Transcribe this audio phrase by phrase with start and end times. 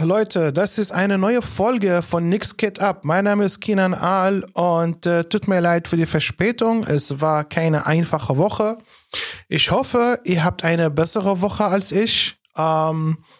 [0.00, 3.02] Leute, das ist eine neue Folge von Nix Kit Up.
[3.02, 6.84] Mein Name ist Kinan Aal und äh, tut mir leid für die Verspätung.
[6.84, 8.76] Es war keine einfache Woche.
[9.48, 12.36] Ich hoffe, ihr habt eine bessere Woche als ich.
[12.54, 13.31] Ähm, äh,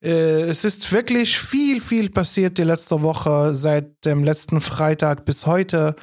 [0.00, 5.96] es ist wirklich viel, viel passiert die letzte Woche, seit dem letzten Freitag bis heute.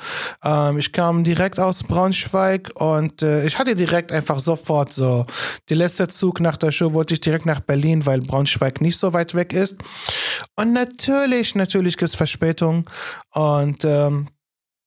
[0.44, 5.26] Ähm, ich kam direkt aus Braunschweig und äh, ich hatte direkt einfach sofort so,
[5.70, 9.14] die letzte Zug nach der Show wollte ich direkt nach Berlin, weil Braunschweig nicht so
[9.14, 9.78] weit weg ist.
[10.56, 12.90] Und natürlich, natürlich gibt es Verspätung
[13.32, 14.30] und ähm,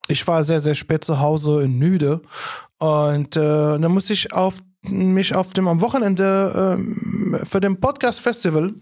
[0.09, 2.23] ich war sehr, sehr spät zu Hause in Nüde
[2.79, 4.56] und äh, dann musste ich auf
[4.91, 8.75] mich auf dem am Wochenende äh, für den Podcast Festival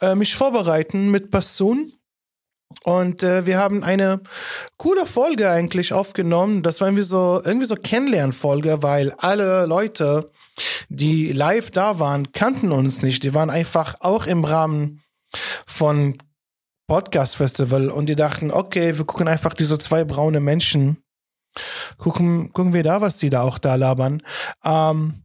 [0.00, 1.92] äh, mich vorbereiten mit Passun.
[2.84, 4.20] Und äh, wir haben eine
[4.76, 6.62] coole Folge eigentlich aufgenommen.
[6.62, 10.30] Das war irgendwie so, irgendwie so Kennenlernfolge, weil alle Leute,
[10.90, 13.24] die live da waren, kannten uns nicht.
[13.24, 15.02] Die waren einfach auch im Rahmen
[15.66, 16.18] von
[16.86, 21.02] Podcast Festival und die dachten, okay, wir gucken einfach diese zwei braune Menschen.
[21.96, 24.22] Gucken, gucken wir da, was die da auch da labern.
[24.62, 25.24] Ähm,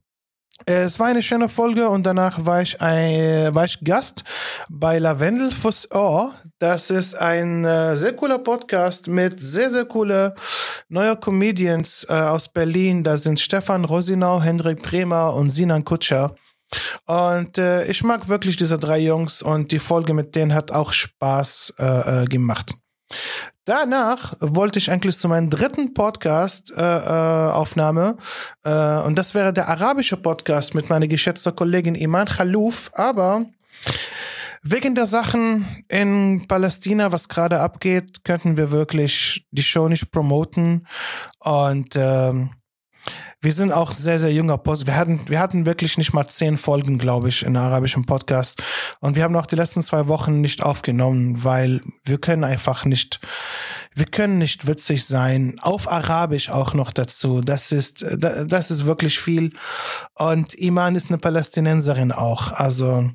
[0.66, 4.24] es war eine schöne Folge und danach war ich, ein, war ich Gast
[4.70, 6.34] bei Lavendel fürs Ohr.
[6.60, 10.36] Das ist ein äh, sehr cooler Podcast mit sehr, sehr coole
[10.90, 13.04] neue Comedians äh, aus Berlin.
[13.04, 16.36] Da sind Stefan Rosinau, Hendrik Bremer und Sinan Kutscher.
[17.06, 20.94] Und äh, ich mag wirklich diese drei Jungs und die Folge mit denen hat auch
[20.94, 22.76] Spaß äh, äh gemacht.
[23.66, 28.18] Danach wollte ich eigentlich zu meinem dritten Podcast-Aufnahme
[28.66, 33.46] äh, äh, und das wäre der arabische Podcast mit meiner geschätzten Kollegin Iman Khalouf, aber
[34.64, 40.88] wegen der Sachen in Palästina, was gerade abgeht, könnten wir wirklich die Show nicht promoten.
[41.40, 42.52] Und ähm,
[43.44, 44.88] wir sind auch sehr, sehr junger Post.
[44.88, 48.64] Wir hatten, wir hatten wirklich nicht mal zehn Folgen, glaube ich, in arabischem Podcast.
[49.02, 53.20] Und wir haben auch die letzten zwei Wochen nicht aufgenommen, weil wir können einfach nicht,
[53.94, 55.60] wir können nicht witzig sein.
[55.62, 57.42] Auf Arabisch auch noch dazu.
[57.42, 59.52] Das ist, das ist wirklich viel.
[60.16, 62.54] Und Iman ist eine Palästinenserin auch.
[62.54, 63.10] Also,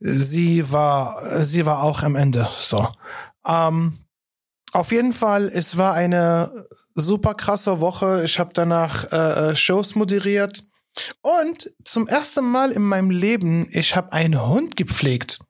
[0.00, 2.88] sie war, sie war auch am Ende, so.
[3.46, 3.98] Ähm,
[4.76, 8.22] auf jeden Fall, es war eine super krasse Woche.
[8.24, 10.64] Ich habe danach äh, äh, Shows moderiert
[11.22, 15.40] und zum ersten Mal in meinem Leben, ich habe einen Hund gepflegt.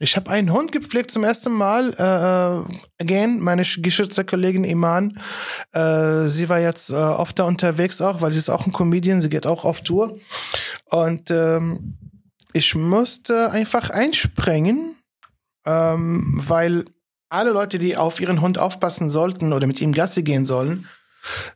[0.00, 1.94] Ich habe einen Hund gepflegt zum ersten Mal.
[1.94, 5.18] Äh, äh again, meine geschützte Kollegin Iman,
[5.72, 9.20] äh, sie war jetzt äh, oft da unterwegs auch, weil sie ist auch ein Comedian,
[9.20, 10.18] sie geht auch auf Tour.
[10.86, 11.98] Und ähm,
[12.52, 14.96] ich musste einfach einspringen,
[15.64, 16.84] ähm, weil
[17.34, 20.86] alle Leute, die auf ihren Hund aufpassen sollten oder mit ihm Gasse gehen sollen,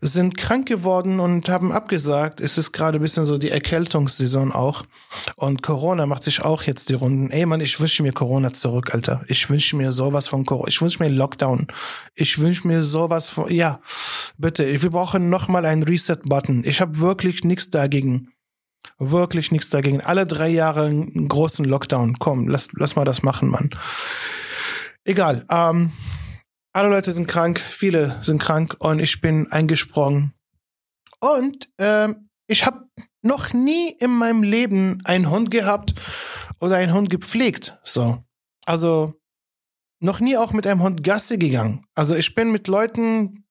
[0.01, 2.41] sind krank geworden und haben abgesagt.
[2.41, 4.85] Es ist gerade ein bisschen so die Erkältungssaison auch.
[5.37, 7.31] Und Corona macht sich auch jetzt die Runden.
[7.31, 9.25] Ey Mann, ich wünsche mir Corona zurück, Alter.
[9.29, 10.69] Ich wünsche mir sowas von Corona.
[10.69, 11.67] Ich wünsche mir Lockdown.
[12.15, 13.81] Ich wünsche mir sowas von, ja,
[14.39, 14.83] bitte.
[14.83, 16.65] Wir brauchen nochmal einen Reset-Button.
[16.65, 18.31] Ich habe wirklich nichts dagegen.
[18.99, 20.01] Wirklich nichts dagegen.
[20.01, 22.19] Alle drei Jahre einen großen Lockdown.
[22.19, 23.71] Komm, lass, lass mal das machen, Mann.
[25.09, 25.47] Egal.
[25.49, 25.91] Ähm,
[26.75, 30.35] alle Leute sind krank, viele sind krank und ich bin eingesprungen.
[31.19, 32.91] Und ähm, ich habe
[33.23, 35.95] noch nie in meinem Leben einen Hund gehabt
[36.61, 37.79] oder einen Hund gepflegt.
[37.85, 38.23] So.
[38.67, 39.15] Also
[39.99, 41.87] noch nie auch mit einem Hund Gasse gegangen.
[41.95, 43.47] Also ich bin mit Leuten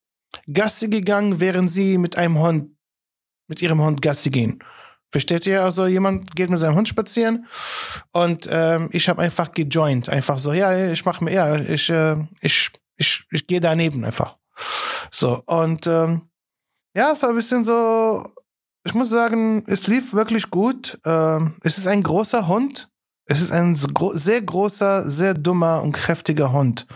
[0.54, 2.78] Gasse gegangen, während sie mit einem Hund,
[3.48, 4.60] mit ihrem Hund Gasse gehen.
[5.12, 5.64] Versteht ihr?
[5.64, 7.48] Also jemand geht mit seinem Hund spazieren
[8.12, 12.18] und ähm, ich habe einfach gejoint, einfach so, ja, ich mache mir, ja, ich, äh,
[12.42, 14.38] ich, ich, ich gehe daneben einfach.
[15.12, 16.24] So und ähm,
[16.98, 18.28] ja, es war ein bisschen so.
[18.84, 20.98] Ich muss sagen, es lief wirklich gut.
[21.06, 22.90] Ähm, es ist ein großer Hund.
[23.26, 26.88] Es ist ein sehr großer, sehr dummer und kräftiger Hund.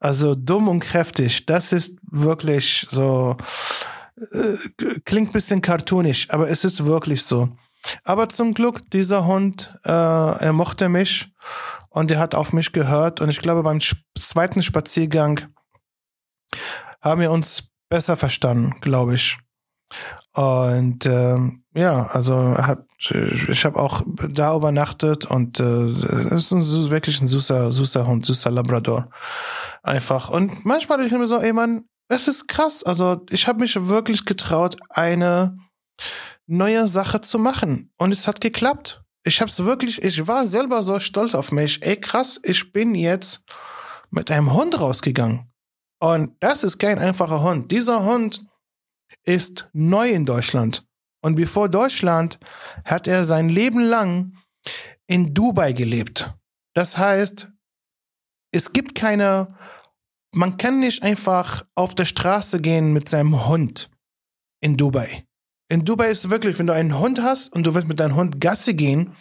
[0.00, 1.44] Also dumm und kräftig.
[1.44, 3.36] Das ist wirklich so
[4.32, 4.56] äh,
[5.04, 7.50] klingt bisschen cartoonisch, aber es ist wirklich so.
[8.04, 11.32] Aber zum Glück, dieser Hund, äh, er mochte mich
[11.90, 13.20] und er hat auf mich gehört.
[13.20, 13.80] Und ich glaube, beim
[14.18, 15.40] zweiten Spaziergang
[17.00, 19.38] haben wir uns besser verstanden, glaube ich.
[20.32, 26.90] Und ähm, ja, also hat, ich habe auch da übernachtet und äh, es ist ein,
[26.90, 29.08] wirklich ein süßer, süßer Hund, süßer Labrador.
[29.82, 30.28] Einfach.
[30.28, 32.82] Und manchmal denke ich mir so, ey Mann, es ist krass.
[32.82, 35.58] Also ich habe mich wirklich getraut, eine
[36.46, 37.92] neue Sache zu machen.
[37.96, 39.02] Und es hat geklappt.
[39.24, 41.82] Ich habe es wirklich, ich war selber so stolz auf mich.
[41.82, 43.44] Ey, krass, ich bin jetzt
[44.10, 45.50] mit einem Hund rausgegangen.
[45.98, 47.72] Und das ist kein einfacher Hund.
[47.72, 48.46] Dieser Hund
[49.24, 50.86] ist neu in Deutschland.
[51.22, 52.38] Und bevor Deutschland
[52.84, 54.36] hat er sein Leben lang
[55.06, 56.32] in Dubai gelebt.
[56.74, 57.50] Das heißt,
[58.52, 59.56] es gibt keine,
[60.36, 63.90] man kann nicht einfach auf der Straße gehen mit seinem Hund
[64.60, 65.24] in Dubai.
[65.68, 68.40] In Dubai ist wirklich, wenn du einen Hund hast und du willst mit deinem Hund
[68.40, 69.16] Gasse gehen,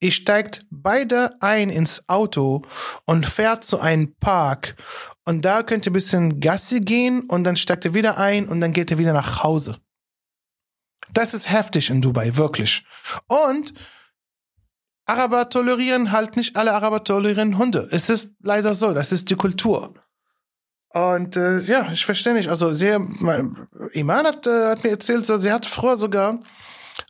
[0.00, 2.62] ihr steigt beide ein ins Auto
[3.06, 4.76] und fährt zu einem Park
[5.24, 8.60] und da könnt ihr ein bisschen Gasse gehen und dann steigt ihr wieder ein und
[8.60, 9.78] dann geht ihr wieder nach Hause.
[11.14, 12.84] Das ist heftig in Dubai, wirklich.
[13.26, 13.72] Und
[15.06, 17.88] Araber tolerieren halt nicht alle Araber tolerieren Hunde.
[17.90, 19.94] Es ist leider so, das ist die Kultur.
[20.92, 22.48] Und äh, ja, ich verstehe nicht.
[22.48, 23.56] Also sie, mein,
[23.92, 26.40] Iman hat, äh, hat mir erzählt, so, sie hat früher sogar,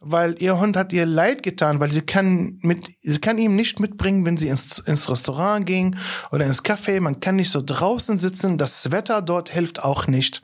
[0.03, 3.81] weil ihr Hund hat ihr leid getan, weil sie kann mit, sie kann ihm nicht
[3.81, 5.97] mitbringen, wenn sie ins, ins Restaurant ging
[6.31, 7.01] oder ins Café.
[7.01, 8.59] Man kann nicht so draußen sitzen.
[8.59, 10.43] Das Wetter dort hilft auch nicht.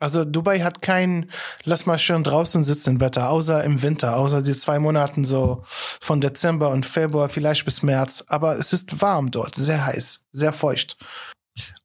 [0.00, 1.30] Also Dubai hat kein,
[1.62, 6.20] lass mal schön draußen sitzen Wetter, außer im Winter, außer die zwei Monaten so von
[6.20, 8.24] Dezember und Februar, vielleicht bis März.
[8.26, 10.98] Aber es ist warm dort, sehr heiß, sehr feucht.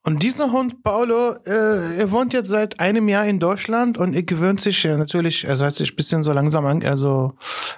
[0.09, 4.23] Und dieser Hund, Paolo, äh, er wohnt jetzt seit einem Jahr in Deutschland und er
[4.23, 7.33] gewöhnt sich äh, natürlich, er hat sich ein bisschen so langsam an, also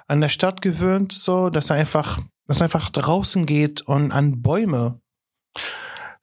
[0.08, 4.40] an der Stadt gewöhnt, so, dass er einfach, dass er einfach draußen geht und an
[4.40, 4.98] Bäume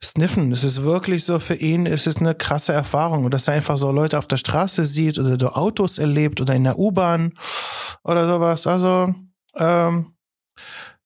[0.02, 0.50] sniffen.
[0.50, 3.30] Es ist wirklich so für ihn, es ist eine krasse Erfahrung.
[3.30, 6.64] Dass er einfach so Leute auf der Straße sieht oder du Autos erlebt oder in
[6.64, 7.34] der U-Bahn
[8.02, 8.66] oder sowas.
[8.66, 9.14] Also,
[9.54, 10.12] ähm,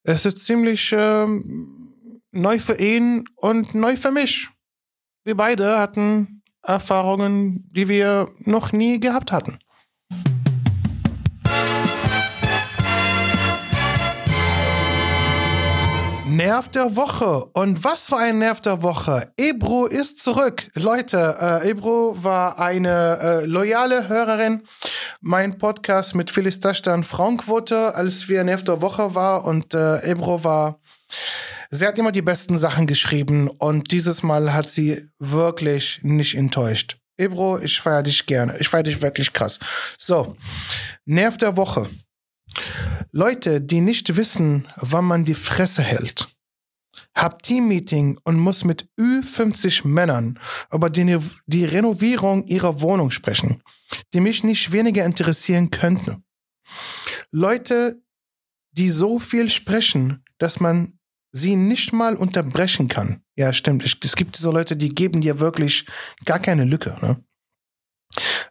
[0.02, 1.92] es ist ziemlich ähm,
[2.32, 4.48] neu für ihn und neu für mich.
[5.26, 9.58] Wir beide hatten Erfahrungen, die wir noch nie gehabt hatten.
[16.26, 17.46] Nerv der Woche.
[17.54, 19.32] Und was für ein Nerv der Woche.
[19.38, 20.66] Ebro ist zurück.
[20.74, 24.64] Leute, äh, Ebro war eine äh, loyale Hörerin.
[25.22, 29.46] Mein Podcast mit Phyllis Tastan Frauenquote, als wir Nerv der Woche war.
[29.46, 30.80] Und äh, Ebro war,
[31.74, 33.48] sie hat immer die besten Sachen geschrieben.
[33.48, 36.98] Und dieses Mal hat sie wirklich nicht enttäuscht.
[37.16, 38.58] Ebro, ich feiere dich gerne.
[38.58, 39.60] Ich feiere dich wirklich krass.
[39.98, 40.36] So,
[41.04, 41.88] Nerv der Woche.
[43.12, 46.28] Leute, die nicht wissen, wann man die Fresse hält.
[47.14, 50.38] Hab Teammeeting und muss mit Ü50 Männern
[50.72, 53.62] über die, die Renovierung ihrer Wohnung sprechen,
[54.12, 56.24] die mich nicht weniger interessieren könnten.
[57.30, 58.00] Leute,
[58.72, 60.98] die so viel sprechen, dass man
[61.34, 63.20] sie nicht mal unterbrechen kann.
[63.36, 63.84] Ja, stimmt.
[63.84, 65.84] Es gibt so Leute, die geben dir wirklich
[66.24, 66.96] gar keine Lücke.
[67.02, 67.22] Ne?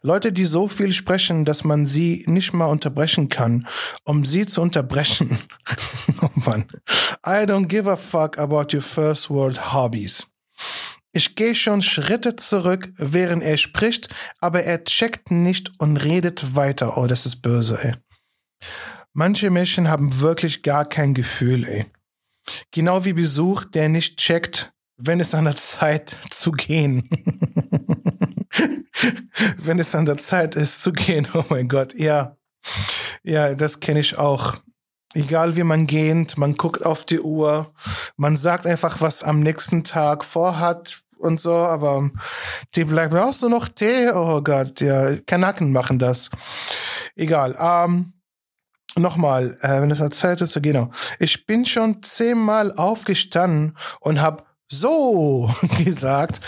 [0.02, 3.66] Leute, die so viel sprechen, dass man sie nicht mal unterbrechen kann,
[4.04, 5.38] um sie zu unterbrechen.
[6.22, 6.66] oh Mann.
[7.26, 10.30] I don't give a fuck about your first world hobbies.
[11.12, 16.98] Ich gehe schon Schritte zurück, während er spricht, aber er checkt nicht und redet weiter.
[16.98, 17.94] Oh, das ist böse, ey.
[19.14, 21.86] Manche Menschen haben wirklich gar kein Gefühl, ey.
[22.70, 27.08] Genau wie Besuch, der nicht checkt, wenn es an der Zeit zu gehen.
[29.58, 31.26] wenn es an der Zeit ist zu gehen.
[31.34, 32.36] Oh mein Gott, ja.
[33.22, 34.56] Ja, das kenne ich auch.
[35.14, 37.72] Egal wie man geht, man guckt auf die Uhr,
[38.16, 42.10] man sagt einfach, was am nächsten Tag vorhat und so, aber
[42.74, 44.10] die bleiben auch so noch Tee.
[44.10, 46.30] Oh Gott, ja, Kanaken machen das.
[47.14, 47.56] Egal.
[47.58, 48.12] Ähm,
[48.96, 50.90] Nochmal, äh, wenn es an Zeit ist, so genau.
[51.18, 55.52] Ich bin schon zehnmal aufgestanden und hab so
[55.84, 56.40] gesagt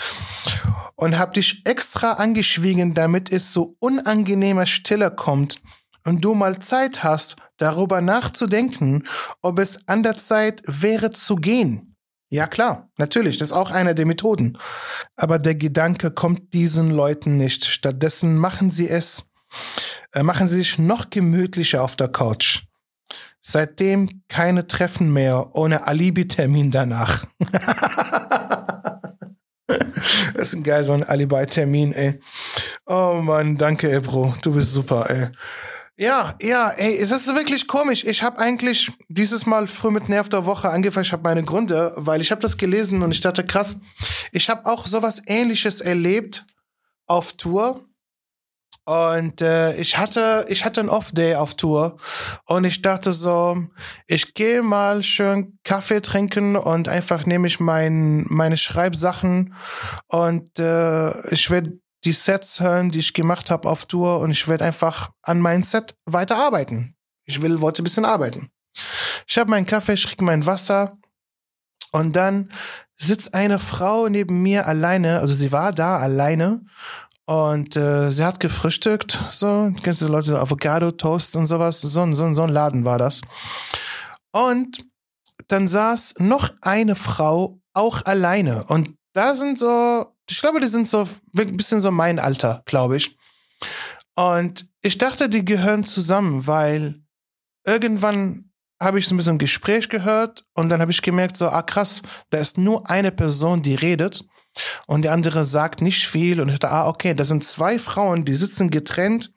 [0.95, 5.61] und hab dich extra angeschwiegen, damit es so unangenehmer Stille kommt
[6.05, 9.03] und du mal Zeit hast, darüber nachzudenken,
[9.41, 11.95] ob es an der Zeit wäre zu gehen.
[12.29, 14.57] Ja klar, natürlich, das ist auch eine der Methoden.
[15.15, 17.65] Aber der Gedanke kommt diesen Leuten nicht.
[17.65, 19.29] Stattdessen machen sie es,
[20.13, 22.63] äh, machen sie sich noch gemütlicher auf der Couch.
[23.41, 27.25] Seitdem keine Treffen mehr ohne Alibi-Termin danach.
[30.37, 32.19] Das ist ein geil, so ein Alibi-Termin, ey.
[32.85, 34.35] Oh Mann, danke, Ebro.
[34.43, 35.29] Du bist super, ey.
[35.97, 38.03] Ja, ja, ey, es ist wirklich komisch.
[38.03, 41.05] Ich habe eigentlich dieses Mal früh mit Nerv der Woche angefangen.
[41.05, 43.79] Ich habe meine Gründe, weil ich habe das gelesen und ich dachte, krass,
[44.31, 46.45] ich habe auch sowas ähnliches erlebt
[47.07, 47.83] auf Tour.
[48.87, 51.97] Und äh, ich hatte, ich hatte einen Off-Day auf Tour
[52.45, 53.67] und ich dachte so,
[54.07, 59.53] ich gehe mal schön Kaffee trinken und einfach nehme ich mein, meine Schreibsachen
[60.07, 64.47] und äh, ich werde die Sets hören, die ich gemacht habe auf Tour und ich
[64.47, 66.95] werde einfach an meinem Set weiterarbeiten.
[67.25, 68.51] Ich will, wollte ein bisschen arbeiten.
[69.27, 70.97] Ich habe meinen Kaffee, ich krieg mein Wasser
[71.91, 72.53] und dann
[72.95, 76.61] sitzt eine Frau neben mir alleine, also sie war da alleine
[77.27, 82.33] und äh, sie hat gefrühstückt, so, kennst du Leute, Avocado, Toast und sowas, so, so,
[82.33, 83.21] so ein Laden war das.
[84.31, 84.87] Und
[85.49, 88.63] dann saß noch eine Frau auch alleine.
[88.67, 92.95] Und da sind so, ich glaube, die sind so ein bisschen so mein Alter, glaube
[92.95, 93.17] ich.
[94.15, 96.95] Und ich dachte, die gehören zusammen, weil
[97.65, 101.61] irgendwann habe ich so ein bisschen Gespräch gehört und dann habe ich gemerkt, so, ah
[101.61, 104.25] krass, da ist nur eine Person, die redet
[104.87, 108.33] und die andere sagt nicht viel und ich ah okay, da sind zwei Frauen, die
[108.33, 109.33] sitzen getrennt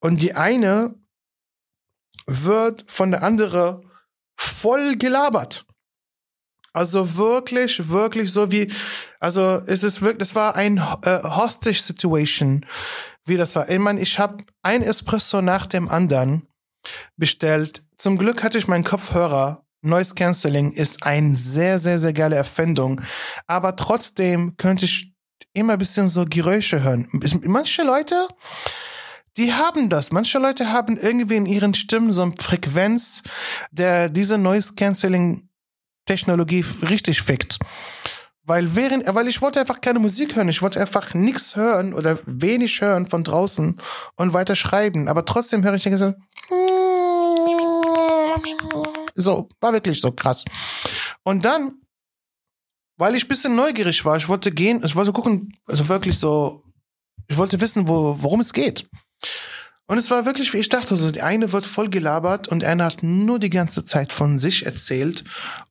[0.00, 0.94] und die eine
[2.26, 3.82] wird von der andere
[4.36, 5.66] voll gelabert.
[6.72, 8.72] Also wirklich, wirklich so wie,
[9.20, 12.66] also es ist wirklich, das war ein äh, Hostage-Situation,
[13.26, 13.70] wie das war.
[13.70, 16.48] Ich meine, ich habe ein Espresso nach dem anderen
[17.16, 17.84] bestellt.
[17.96, 19.63] Zum Glück hatte ich meinen Kopfhörer.
[19.84, 23.00] Noise Cancelling ist eine sehr, sehr, sehr geile Erfindung.
[23.46, 25.12] Aber trotzdem könnte ich
[25.52, 27.08] immer ein bisschen so Geräusche hören.
[27.44, 28.28] Manche Leute,
[29.36, 30.12] die haben das.
[30.12, 33.22] Manche Leute haben irgendwie in ihren Stimmen so eine Frequenz,
[33.70, 35.48] der diese Noise Cancelling
[36.06, 37.58] Technologie richtig fickt.
[38.46, 42.18] Weil während, weil ich wollte einfach keine Musik hören, ich wollte einfach nichts hören oder
[42.26, 43.80] wenig hören von draußen
[44.16, 45.08] und weiter schreiben.
[45.08, 46.12] Aber trotzdem höre ich so,
[49.14, 50.44] so, war wirklich so krass.
[51.22, 51.80] Und dann,
[52.96, 56.62] weil ich bisschen neugierig war, ich wollte gehen, ich wollte gucken, also wirklich so,
[57.28, 58.88] ich wollte wissen, wo, worum es geht.
[59.86, 62.86] Und es war wirklich, wie ich dachte, so, die eine wird voll gelabert und einer
[62.86, 65.24] hat nur die ganze Zeit von sich erzählt.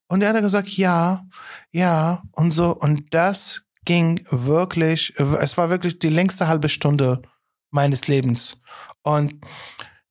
[0.08, 1.26] Und der andere gesagt, ja,
[1.72, 2.76] ja, und so.
[2.76, 7.24] Und das ging wirklich, es war wirklich die längste halbe Stunde
[7.72, 8.62] meines Lebens.
[9.02, 9.34] Und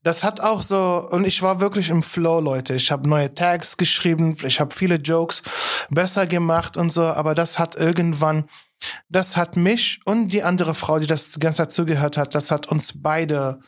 [0.02, 2.74] das hat auch so, und ich war wirklich im Flow, Leute.
[2.74, 5.42] Ich habe neue Tags geschrieben, ich habe viele Jokes
[5.90, 8.48] besser gemacht und so, aber das hat irgendwann,
[9.08, 12.50] das hat mich und die andere Frau, die das die ganze Zeit zugehört hat, das
[12.50, 13.60] hat uns beide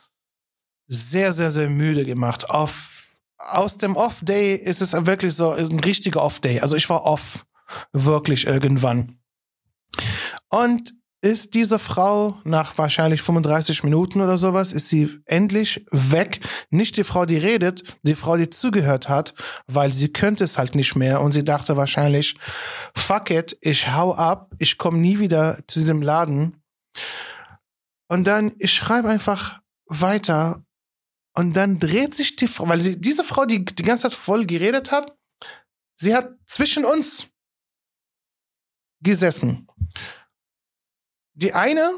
[0.89, 2.51] sehr, sehr, sehr müde gemacht.
[2.51, 6.61] Auf, aus dem Off-Day ist es wirklich so ein richtiger Off-Day.
[6.61, 7.47] Also ich war off,
[7.93, 9.19] wirklich irgendwann.
[10.49, 16.41] Und ist diese Frau nach wahrscheinlich 35 Minuten oder sowas, ist sie endlich weg.
[16.69, 19.35] Nicht die Frau, die redet, die Frau, die zugehört hat,
[19.67, 22.37] weil sie könnte es halt nicht mehr und sie dachte wahrscheinlich,
[22.95, 26.63] fuck it, ich hau ab, ich komme nie wieder zu diesem Laden.
[28.09, 30.63] Und dann, ich schreibe einfach weiter
[31.35, 34.45] und dann dreht sich die Frau, weil sie, diese Frau, die die ganze Zeit voll
[34.45, 35.17] geredet hat,
[35.97, 37.29] sie hat zwischen uns
[39.03, 39.67] gesessen.
[41.35, 41.91] Die eine,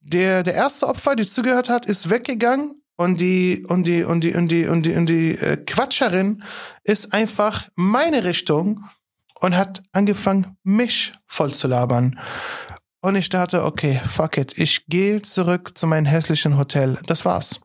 [0.00, 4.34] der, der erste Opfer, die zugehört hat, ist weggegangen und die, und die, und die,
[4.34, 6.42] und die, und die, und die äh, Quatscherin
[6.84, 8.84] ist einfach meine Richtung
[9.40, 12.18] und hat angefangen, mich voll zu labern.
[13.00, 16.98] Und ich dachte, okay, fuck it, ich gehe zurück zu meinem hässlichen Hotel.
[17.06, 17.60] Das war's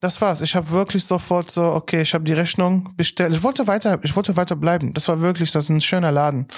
[0.00, 0.40] das war's.
[0.40, 3.34] Ich habe wirklich sofort so, okay, ich habe die Rechnung bestellt.
[3.34, 4.94] Ich wollte weiter, ich wollte weiter bleiben.
[4.94, 6.48] Das war wirklich, das ist ein schöner Laden.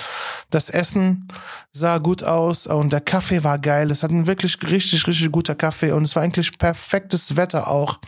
[0.51, 1.27] Das Essen
[1.73, 3.91] sah gut aus und der Kaffee war geil.
[3.91, 7.99] Es hat ein wirklich richtig, richtig guter Kaffee und es war eigentlich perfektes Wetter auch,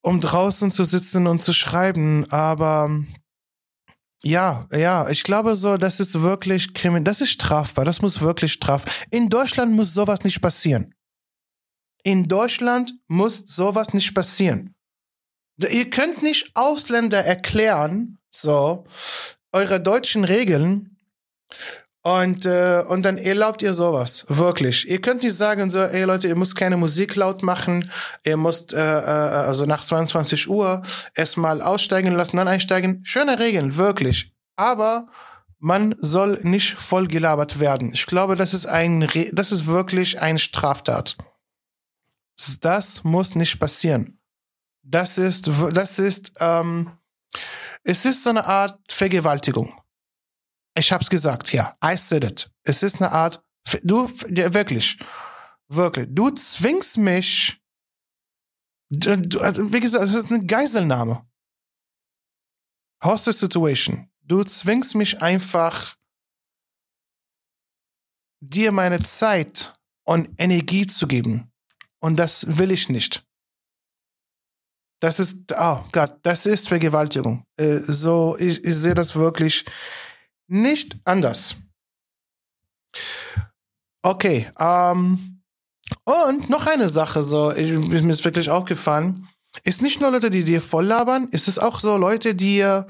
[0.00, 2.24] um draußen zu sitzen und zu schreiben.
[2.30, 2.88] Aber
[4.22, 7.04] ja, ja, ich glaube so, das ist wirklich kriminell.
[7.04, 7.84] Das ist strafbar.
[7.84, 8.92] Das muss wirklich strafbar.
[9.10, 10.95] In Deutschland muss sowas nicht passieren.
[12.06, 14.76] In Deutschland muss sowas nicht passieren.
[15.58, 18.84] Ihr könnt nicht Ausländer erklären, so,
[19.50, 20.96] eure deutschen Regeln
[22.02, 24.24] und, äh, und dann erlaubt ihr sowas.
[24.28, 24.88] Wirklich.
[24.88, 27.90] Ihr könnt nicht sagen so, ey Leute, ihr müsst keine Musik laut machen,
[28.22, 30.82] ihr müsst äh, äh, also nach 22 Uhr
[31.16, 33.00] erstmal aussteigen lassen, dann einsteigen.
[33.04, 34.32] Schöne Regeln, wirklich.
[34.54, 35.08] Aber
[35.58, 37.90] man soll nicht voll gelabert werden.
[37.94, 41.16] Ich glaube, das ist ein, Re das ist wirklich ein Straftat.
[42.60, 44.20] Das muss nicht passieren.
[44.82, 46.96] Das ist, das ist, ähm,
[47.82, 49.80] es ist so eine Art Vergewaltigung.
[50.76, 51.76] Ich hab's gesagt, ja.
[51.84, 52.50] I said it.
[52.62, 53.42] Es ist eine Art,
[53.82, 54.98] du, ja, wirklich,
[55.68, 57.60] wirklich, du zwingst mich,
[58.90, 59.10] du,
[59.72, 61.26] wie gesagt, es ist eine Geiselnahme.
[63.02, 64.10] Hostage Situation.
[64.22, 65.96] Du zwingst mich einfach,
[68.40, 71.52] dir meine Zeit und Energie zu geben.
[72.06, 73.26] Und das will ich nicht.
[75.00, 77.44] Das ist, oh Gott, das ist Vergewaltigung.
[77.56, 79.64] Äh, so, ich, ich sehe das wirklich
[80.46, 81.56] nicht anders.
[84.02, 85.42] Okay, ähm,
[86.04, 89.28] und noch eine Sache, so, ich, mir ist wirklich aufgefallen,
[89.64, 92.82] ist nicht nur Leute, die dir voll labern, ist es auch so Leute, die,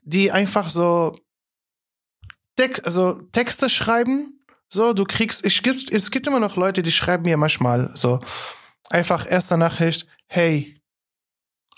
[0.00, 1.14] die einfach so
[2.56, 6.92] Text, also Texte schreiben so, du kriegst, ich gibt, es gibt immer noch Leute, die
[6.92, 8.20] schreiben mir manchmal so
[8.90, 10.80] einfach erste Nachricht, hey.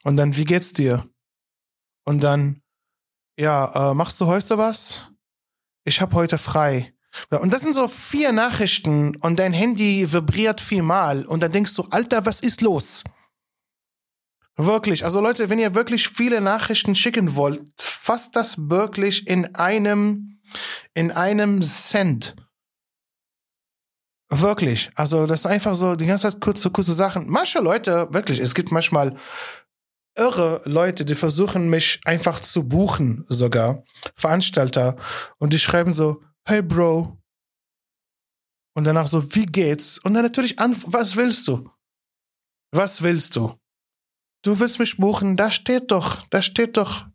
[0.05, 1.09] Und dann, wie geht's dir?
[2.05, 2.63] Und dann,
[3.39, 5.09] ja, äh, machst du heute was?
[5.85, 6.95] Ich habe heute frei.
[7.31, 11.83] Und das sind so vier Nachrichten und dein Handy vibriert viermal und dann denkst du,
[11.91, 13.05] Alter, was ist los?
[14.57, 20.41] Wirklich, also Leute, wenn ihr wirklich viele Nachrichten schicken wollt, fasst das wirklich in einem,
[20.95, 22.35] in einem Cent.
[24.31, 24.91] Wirklich.
[24.95, 27.29] Also, das ist einfach so die ganze Zeit kurze, kurze Sachen.
[27.29, 29.15] Manche Leute, wirklich, es gibt manchmal
[30.17, 33.85] irre Leute, die versuchen mich einfach zu buchen, sogar.
[34.17, 34.97] Veranstalter.
[35.39, 37.17] Und die schreiben so, hey Bro.
[38.75, 39.99] Und danach so, wie geht's?
[39.99, 41.71] Und dann natürlich an, was willst du?
[42.71, 43.55] Was willst du?
[44.45, 45.37] Du willst mich buchen?
[45.37, 47.07] Da steht doch, da steht doch,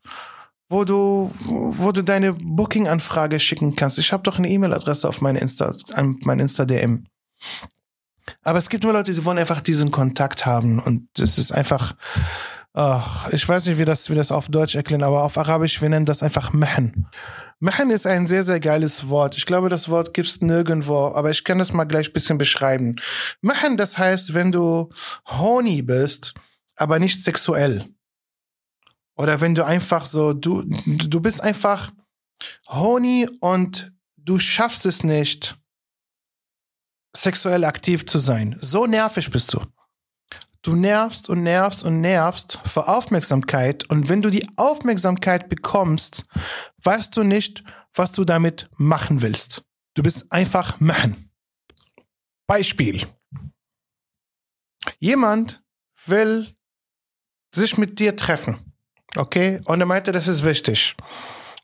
[0.69, 3.99] wo du, wo du deine Booking-Anfrage schicken kannst.
[3.99, 7.05] Ich habe doch eine E-Mail-Adresse auf meine Insta, an mein Insta-DM.
[8.43, 11.95] Aber es gibt nur Leute, die wollen einfach diesen Kontakt haben und es ist einfach,
[12.73, 15.89] ach, ich weiß nicht, wie das, wie das auf Deutsch erklären, aber auf Arabisch, wir
[15.89, 17.07] nennen das einfach Mehen.
[17.59, 19.37] Mehen ist ein sehr, sehr geiles Wort.
[19.37, 22.97] Ich glaube, das Wort gibt's nirgendwo, aber ich kann das mal gleich bisschen beschreiben.
[23.41, 24.89] Mehen, das heißt, wenn du
[25.25, 26.33] horny bist,
[26.75, 27.92] aber nicht sexuell.
[29.15, 31.91] Oder wenn du einfach so, du, du bist einfach
[32.67, 35.57] horny und du schaffst es nicht,
[37.15, 38.57] sexuell aktiv zu sein.
[38.59, 39.61] So nervig bist du.
[40.63, 46.25] Du nervst und nervst und nervst für Aufmerksamkeit und wenn du die Aufmerksamkeit bekommst,
[46.83, 49.67] weißt du nicht, was du damit machen willst.
[49.93, 51.29] Du bist einfach machen.
[52.47, 53.05] Beispiel.
[54.99, 55.61] Jemand
[56.05, 56.55] will
[57.51, 58.72] sich mit dir treffen.
[59.15, 59.61] Okay?
[59.65, 60.95] Und er meinte, das ist wichtig.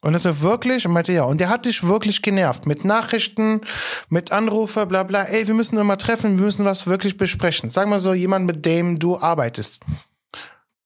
[0.01, 3.61] Und er wirklich, und meinte ja, und der hat dich wirklich genervt mit Nachrichten,
[4.07, 5.23] mit Anrufe, bla bla.
[5.23, 7.69] Ey, wir müssen mal treffen, wir müssen was wirklich besprechen.
[7.69, 9.81] Sag mal so, jemand, mit dem du arbeitest.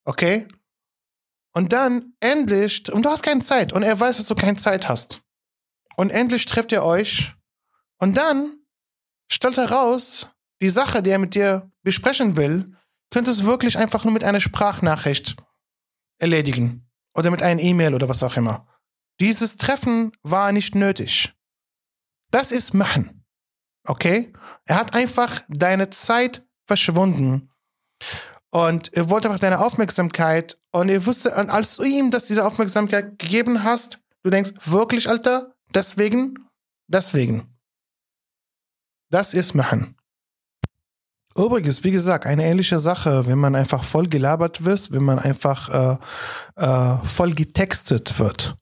[0.04, 0.48] Okay?
[1.54, 4.90] Und dann endlich, und du hast keine Zeit, und er weiß, dass du keine Zeit
[4.90, 5.22] hast.
[5.96, 7.34] Und endlich trefft ihr euch.
[8.00, 8.56] Und dann
[9.32, 12.76] stellt er raus, die Sache, die er mit dir besprechen will,
[13.12, 15.36] könnte es wirklich einfach nur mit einer Sprachnachricht
[16.20, 16.90] erledigen.
[17.16, 18.68] Oder mit einer E-Mail oder was auch immer.
[19.20, 21.34] Dieses Treffen war nicht nötig.
[22.32, 23.24] Das ist machen.
[23.88, 24.34] Okay?
[24.66, 27.52] Er hat einfach deine Zeit verschwunden.
[28.50, 30.60] Und er wollte einfach deine Aufmerksamkeit.
[30.72, 35.10] Und er wusste, und als du ihm das diese Aufmerksamkeit gegeben hast, du denkst, wirklich,
[35.10, 35.56] Alter?
[35.74, 36.50] Deswegen?
[36.88, 37.58] Deswegen.
[39.10, 39.96] Das ist machen.
[41.36, 45.70] Übrigens, wie gesagt, eine ähnliche Sache, wenn man einfach voll gelabert wird, wenn man einfach
[45.70, 45.98] äh,
[46.64, 48.56] äh, voll getextet wird.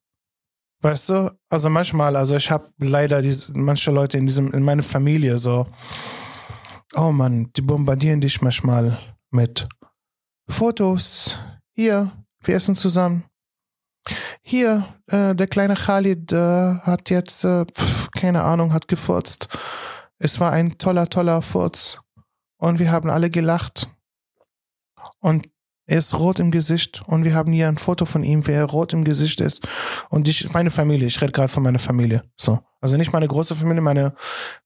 [0.82, 1.32] Weißt du?
[1.50, 5.68] Also manchmal, also ich habe leider diese, manche Leute in diesem, in meiner Familie so,
[6.96, 8.98] oh Mann, die bombardieren dich manchmal
[9.30, 9.68] mit
[10.50, 11.38] Fotos.
[11.76, 12.12] Hier,
[12.44, 13.26] wir essen zusammen.
[14.42, 19.50] Hier, äh, der kleine Khalid äh, hat jetzt, äh, pf, keine Ahnung, hat gefurzt.
[20.18, 22.02] Es war ein toller, toller Furz.
[22.62, 23.90] Und wir haben alle gelacht.
[25.20, 25.50] Und
[25.88, 28.66] er ist rot im Gesicht und wir haben hier ein Foto von ihm, wie er
[28.66, 29.68] rot im Gesicht ist.
[30.10, 32.24] Und ich, meine Familie, ich rede gerade von meiner Familie.
[32.38, 32.60] So.
[32.80, 34.14] Also nicht meine große Familie, meine,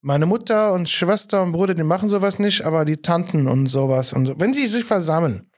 [0.02, 4.12] meine Mutter und Schwester und Bruder, die machen sowas nicht, aber die Tanten und sowas.
[4.12, 5.50] Und wenn sie sich versammeln.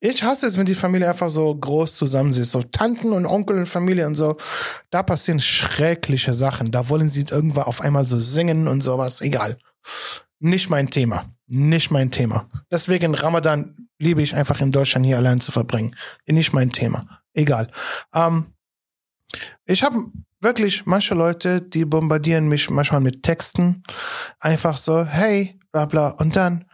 [0.00, 2.52] Ich hasse es, wenn die Familie einfach so groß zusammen ist.
[2.52, 4.36] So Tanten und Onkel und Familie und so.
[4.90, 6.70] Da passieren schreckliche Sachen.
[6.70, 9.22] Da wollen sie irgendwann auf einmal so singen und sowas.
[9.22, 9.58] Egal.
[10.38, 11.24] Nicht mein Thema.
[11.50, 12.46] Nicht mein Thema.
[12.70, 15.96] Deswegen Ramadan liebe ich einfach in Deutschland hier allein zu verbringen.
[16.26, 17.22] Nicht mein Thema.
[17.32, 17.70] Egal.
[18.14, 18.54] Ähm,
[19.64, 23.82] ich habe wirklich manche Leute, die bombardieren mich manchmal mit Texten.
[24.40, 26.66] Einfach so, hey, bla bla, und dann,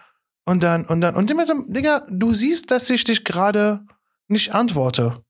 [0.45, 1.15] und dann, und dann.
[1.15, 3.87] Und immer so, Digga, du siehst, dass ich dich gerade
[4.29, 5.23] nicht antworte.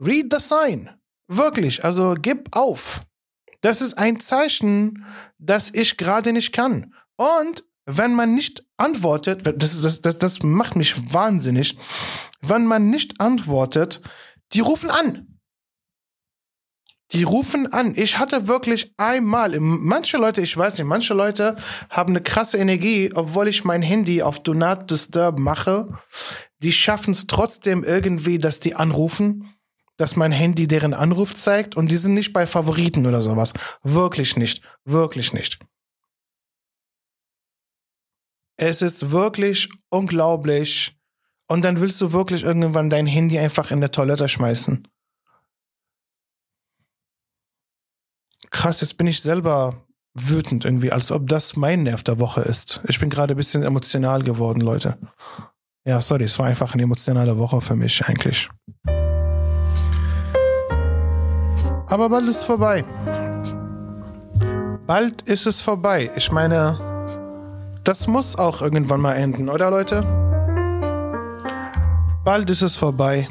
[0.00, 0.90] Read the sign.
[1.26, 3.02] Wirklich, also gib auf.
[3.60, 5.04] Das ist ein Zeichen,
[5.38, 6.94] dass ich gerade nicht kann.
[7.18, 11.76] Und wenn man nicht antwortet, das, das, das, das macht mich wahnsinnig,
[12.40, 14.00] wenn man nicht antwortet,
[14.52, 15.40] die rufen an.
[17.12, 17.94] Die rufen an.
[17.96, 21.56] Ich hatte wirklich einmal, manche Leute, ich weiß nicht, manche Leute
[21.88, 25.88] haben eine krasse Energie, obwohl ich mein Handy auf Do Not Disturb mache.
[26.58, 29.54] Die schaffen es trotzdem irgendwie, dass die anrufen,
[29.96, 33.54] dass mein Handy deren Anruf zeigt und die sind nicht bei Favoriten oder sowas.
[33.82, 34.62] Wirklich nicht.
[34.84, 35.58] Wirklich nicht.
[38.60, 40.98] Es ist wirklich unglaublich.
[41.46, 44.86] Und dann willst du wirklich irgendwann dein Handy einfach in der Toilette schmeißen.
[48.50, 52.80] Krass, jetzt bin ich selber wütend irgendwie, als ob das mein Nerv der Woche ist.
[52.88, 54.98] Ich bin gerade ein bisschen emotional geworden, Leute.
[55.86, 58.48] Ja, sorry, es war einfach eine emotionale Woche für mich eigentlich.
[61.86, 62.82] Aber bald ist es vorbei.
[64.86, 66.10] Bald ist es vorbei.
[66.16, 66.87] Ich meine,
[67.88, 70.02] das muss auch irgendwann mal enden, oder Leute?
[72.22, 73.26] Bald ist es vorbei.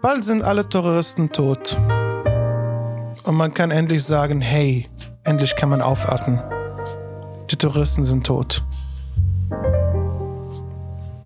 [0.00, 1.78] Bald sind alle Terroristen tot.
[3.24, 4.88] Und man kann endlich sagen, hey,
[5.24, 6.40] endlich kann man aufatmen.
[7.50, 8.62] Die Touristen sind tot.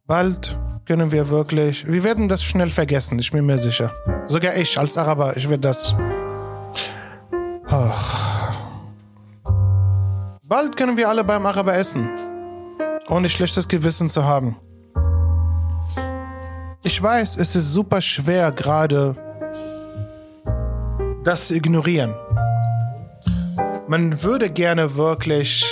[0.09, 3.93] Bald können wir wirklich, wir werden das schnell vergessen, ich bin mir sicher.
[4.27, 5.95] Sogar ich als Araber, ich werde das.
[7.69, 8.24] Ach.
[10.47, 12.11] Bald können wir alle beim Araber essen,
[13.09, 14.59] ohne schlechtes Gewissen zu haben.
[16.83, 19.17] Ich weiß, es ist super schwer gerade
[21.25, 22.15] das zu ignorieren.
[23.89, 25.65] Man würde gerne wirklich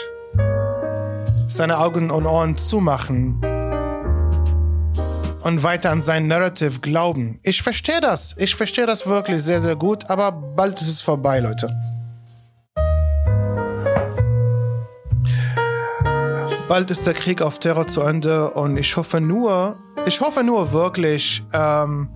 [1.49, 3.43] seine Augen und Ohren zumachen
[5.43, 7.41] und weiter an sein Narrative glauben.
[7.43, 8.35] Ich verstehe das.
[8.39, 11.69] Ich verstehe das wirklich sehr, sehr gut, aber bald ist es vorbei, Leute.
[16.69, 20.73] Bald ist der Krieg auf Terror zu Ende und ich hoffe nur, ich hoffe nur
[20.73, 22.09] wirklich, ähm,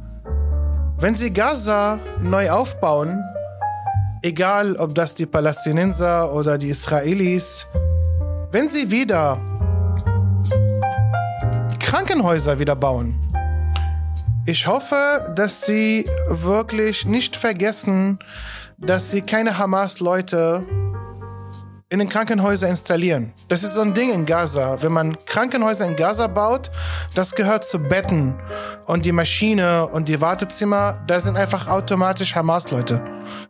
[0.98, 3.22] wenn sie Gaza neu aufbauen,
[4.22, 7.66] egal ob das die Palästinenser oder die Israelis,
[8.52, 9.38] wenn sie wieder
[11.80, 13.18] Krankenhäuser wieder bauen,
[14.46, 18.20] ich hoffe, dass sie wirklich nicht vergessen,
[18.78, 20.64] dass sie keine Hamas-Leute
[21.88, 23.32] in den Krankenhäusern installieren.
[23.48, 24.82] Das ist so ein Ding in Gaza.
[24.82, 26.70] Wenn man Krankenhäuser in Gaza baut,
[27.14, 28.34] das gehört zu Betten
[28.86, 33.00] und die Maschine und die Wartezimmer, da sind einfach automatisch Hamas-Leute.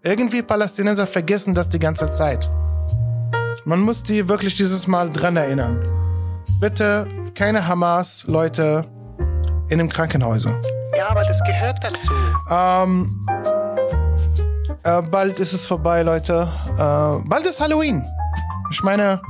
[0.03, 2.51] Irgendwie Palästinenser vergessen das die ganze Zeit.
[3.65, 5.83] Man muss die wirklich dieses Mal dran erinnern.
[6.61, 8.83] Bitte keine Hamas-Leute
[9.71, 10.61] in den Krankenhäusern.
[10.97, 12.13] Ja, aber das gehört dazu.
[12.51, 13.27] Ähm,
[14.85, 16.49] äh, bald ist es vorbei, Leute.
[16.75, 18.05] Äh, bald ist Halloween.
[18.71, 19.21] Ich meine,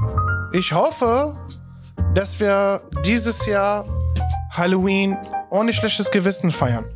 [0.53, 1.37] ich hoffe,
[2.15, 3.85] dass wir dieses Jahr
[4.51, 5.19] Halloween
[5.51, 6.87] ohne schlechtes Gewissen feiern.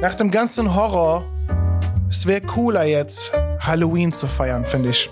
[0.00, 1.24] Nach dem ganzen Horror,
[2.08, 5.10] es wäre cooler jetzt, Halloween zu feiern, finde ich.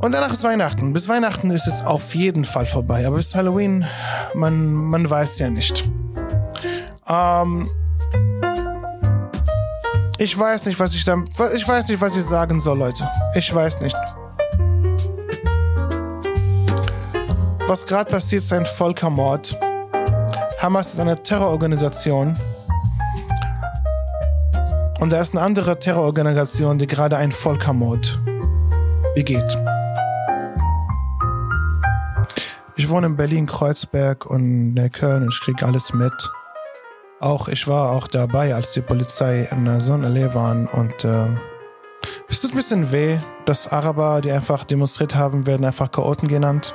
[0.00, 0.92] Und danach ist Weihnachten.
[0.92, 3.06] Bis Weihnachten ist es auf jeden Fall vorbei.
[3.06, 3.86] Aber bis Halloween,
[4.34, 5.84] man, man weiß ja nicht.
[7.08, 7.70] Ähm,
[10.18, 11.24] ich weiß nicht, was ich dann.
[11.54, 13.08] Ich weiß nicht, was ich sagen soll, Leute.
[13.34, 13.96] Ich weiß nicht.
[17.66, 19.58] Was gerade passiert, ist ein Völkermord.
[20.60, 22.36] Hamas ist eine Terrororganisation.
[25.00, 28.18] Und da ist eine andere Terrororganisation, die gerade einen Völkermord
[29.14, 29.58] begeht.
[32.76, 36.12] Ich wohne in Berlin-Kreuzberg und in Köln und ich kriege alles mit
[37.24, 41.28] auch, ich war auch dabei, als die Polizei in der Sonnenallee waren und äh,
[42.28, 46.74] es tut ein bisschen weh, dass Araber, die einfach demonstriert haben, werden einfach Chaoten genannt.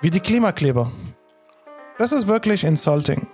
[0.00, 0.90] Wie die Klimakleber.
[1.98, 3.26] Das ist wirklich insulting.